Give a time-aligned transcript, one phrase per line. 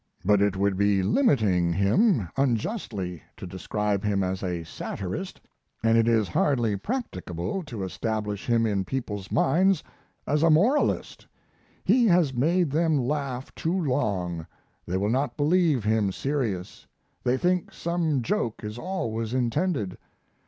[0.25, 5.39] But it would be limiting him unjustly to describe him as a satirist,
[5.83, 9.83] and it is hardly practicable to establish him in people's minds
[10.25, 11.27] as a moralist;
[11.83, 14.47] he has made them laugh too long;
[14.87, 16.87] they will not believe him serious;
[17.23, 19.99] they think some joke is always intended.